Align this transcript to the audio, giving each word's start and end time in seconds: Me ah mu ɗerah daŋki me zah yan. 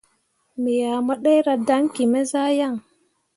Me 0.61 0.73
ah 0.91 0.99
mu 1.05 1.13
ɗerah 1.23 1.59
daŋki 1.67 2.03
me 2.11 2.19
zah 2.31 2.49
yan. 2.57 2.75